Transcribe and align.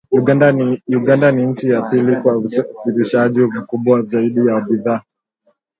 Uganda 0.97 1.29
ni 1.31 1.45
nchi 1.45 1.69
ya 1.69 1.81
pili 1.81 2.15
kwa 2.15 2.37
usafirishaji 2.37 3.39
mkubwa 3.39 4.01
zaidi 4.01 4.39
wa 4.39 4.61
bidhaa 4.61 5.01